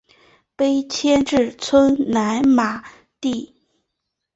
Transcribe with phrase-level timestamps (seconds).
[0.55, 2.83] 碑迁址村南马
[3.19, 3.53] 地。